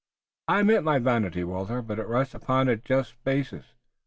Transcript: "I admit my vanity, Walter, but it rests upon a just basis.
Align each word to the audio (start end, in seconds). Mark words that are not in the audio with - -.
"I 0.47 0.61
admit 0.61 0.83
my 0.83 0.97
vanity, 0.97 1.43
Walter, 1.43 1.83
but 1.83 1.99
it 1.99 2.07
rests 2.07 2.33
upon 2.33 2.67
a 2.67 2.75
just 2.75 3.23
basis. 3.23 3.75